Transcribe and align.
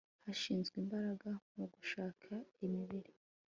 hashyizwe 0.23 0.75
imbaraga 0.83 1.29
mu 1.55 1.65
gushaka 1.73 2.31
imibiri 2.65 3.11